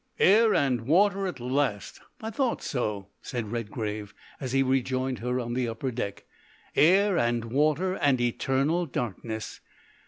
[0.17, 2.01] "Air and water at last!
[2.21, 6.25] I thought so," said Redgrave, as he rejoined her on the upper deck;
[6.75, 9.59] "air and water and eternal darkness!